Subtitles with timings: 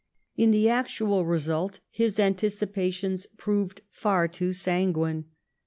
[0.35, 5.25] In the actual result his anticipa tions proved far too sanguine.